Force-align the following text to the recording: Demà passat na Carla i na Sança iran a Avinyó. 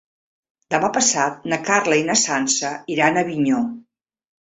Demà 0.75 0.89
passat 0.95 1.45
na 1.53 1.61
Carla 1.69 2.01
i 2.01 2.09
na 2.09 2.17
Sança 2.25 2.75
iran 2.97 3.25
a 3.25 3.27
Avinyó. 3.29 3.65